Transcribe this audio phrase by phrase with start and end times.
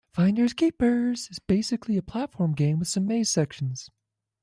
[0.15, 3.91] "Finders Keepers" is basically a platform game with some maze sections.